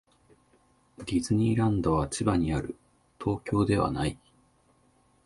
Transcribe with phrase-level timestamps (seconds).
[0.97, 2.75] ディズニーランドは千葉にある。
[3.23, 4.17] 東京ではない。